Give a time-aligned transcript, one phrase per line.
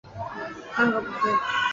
[0.73, 1.29] 桑格布斯。